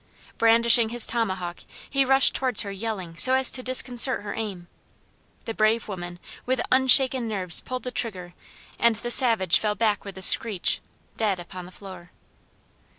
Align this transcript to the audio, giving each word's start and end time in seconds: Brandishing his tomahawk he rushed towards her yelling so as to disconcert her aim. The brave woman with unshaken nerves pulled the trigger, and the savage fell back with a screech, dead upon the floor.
Brandishing 0.39 0.89
his 0.89 1.05
tomahawk 1.05 1.59
he 1.87 2.03
rushed 2.03 2.33
towards 2.33 2.61
her 2.61 2.71
yelling 2.71 3.15
so 3.17 3.35
as 3.35 3.51
to 3.51 3.61
disconcert 3.61 4.23
her 4.23 4.33
aim. 4.33 4.67
The 5.45 5.53
brave 5.53 5.87
woman 5.87 6.17
with 6.43 6.59
unshaken 6.71 7.27
nerves 7.27 7.61
pulled 7.61 7.83
the 7.83 7.91
trigger, 7.91 8.33
and 8.79 8.95
the 8.95 9.11
savage 9.11 9.59
fell 9.59 9.75
back 9.75 10.03
with 10.03 10.17
a 10.17 10.23
screech, 10.23 10.81
dead 11.17 11.39
upon 11.39 11.67
the 11.67 11.71
floor. 11.71 12.09